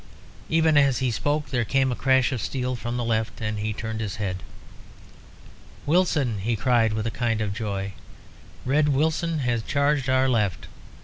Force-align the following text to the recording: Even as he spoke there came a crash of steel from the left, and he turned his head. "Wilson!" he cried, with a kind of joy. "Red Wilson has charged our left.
Even 0.49 0.79
as 0.79 0.97
he 0.97 1.11
spoke 1.11 1.51
there 1.51 1.63
came 1.63 1.91
a 1.91 1.95
crash 1.95 2.31
of 2.31 2.41
steel 2.41 2.75
from 2.75 2.97
the 2.97 3.03
left, 3.05 3.39
and 3.39 3.59
he 3.59 3.71
turned 3.71 3.99
his 3.99 4.15
head. 4.15 4.37
"Wilson!" 5.85 6.39
he 6.39 6.55
cried, 6.55 6.91
with 6.93 7.05
a 7.05 7.11
kind 7.11 7.39
of 7.39 7.53
joy. 7.53 7.93
"Red 8.65 8.89
Wilson 8.89 9.37
has 9.45 9.61
charged 9.61 10.09
our 10.09 10.27
left. 10.27 10.65